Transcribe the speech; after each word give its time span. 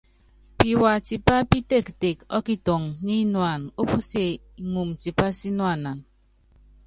Piwa 0.57 0.91
tipá 1.05 1.35
pítektek 1.51 2.17
ɔ́kitɔŋɔ 2.37 2.89
nyínuána 3.05 3.67
opusíe 3.81 4.27
iŋumu 4.61 4.93
tipa 5.01 5.27
sínuana. 5.37 5.91